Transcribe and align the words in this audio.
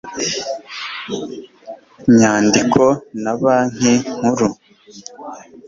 nyandiko 2.17 2.83
na 3.23 3.33
banki 3.41 3.93
nkuru 4.17 4.47